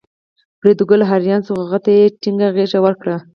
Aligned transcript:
فریدګل 0.59 1.01
حیران 1.09 1.41
شو 1.45 1.53
خو 1.57 1.61
هغه 1.63 1.79
ته 1.85 1.89
یې 1.97 2.05
ټینګه 2.21 2.47
غېږه 2.55 2.79
ورکړه 2.85 3.15